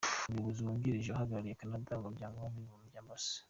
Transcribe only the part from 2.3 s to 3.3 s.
w’Abibumbye, Amb.